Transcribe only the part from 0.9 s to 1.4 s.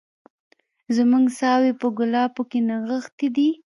زموږ